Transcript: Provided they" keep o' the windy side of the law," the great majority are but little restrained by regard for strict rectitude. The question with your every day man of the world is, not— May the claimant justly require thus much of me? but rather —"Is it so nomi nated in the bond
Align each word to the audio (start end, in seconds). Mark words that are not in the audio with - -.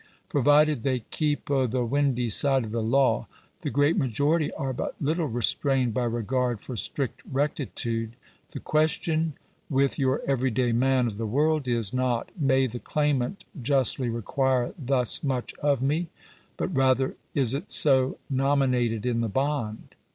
Provided 0.29 0.81
they" 0.81 1.01
keep 1.11 1.51
o' 1.51 1.67
the 1.67 1.85
windy 1.85 2.27
side 2.31 2.65
of 2.65 2.71
the 2.71 2.81
law," 2.81 3.27
the 3.61 3.69
great 3.69 3.95
majority 3.95 4.51
are 4.53 4.73
but 4.73 4.95
little 4.99 5.27
restrained 5.27 5.93
by 5.93 6.05
regard 6.05 6.59
for 6.59 6.75
strict 6.75 7.21
rectitude. 7.31 8.15
The 8.49 8.61
question 8.61 9.33
with 9.69 9.99
your 9.99 10.23
every 10.25 10.49
day 10.49 10.71
man 10.71 11.05
of 11.05 11.19
the 11.19 11.27
world 11.27 11.67
is, 11.67 11.93
not— 11.93 12.31
May 12.51 12.65
the 12.65 12.79
claimant 12.79 13.45
justly 13.61 14.09
require 14.09 14.73
thus 14.75 15.21
much 15.23 15.53
of 15.61 15.83
me? 15.83 16.07
but 16.57 16.75
rather 16.75 17.15
—"Is 17.35 17.53
it 17.53 17.71
so 17.71 18.17
nomi 18.33 18.67
nated 18.89 19.05
in 19.05 19.21
the 19.21 19.29
bond 19.29 19.93